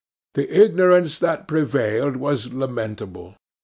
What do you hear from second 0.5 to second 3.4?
ignorance that prevailed, was lamentable.